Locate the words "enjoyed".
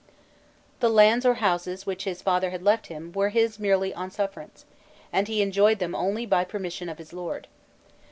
5.43-5.77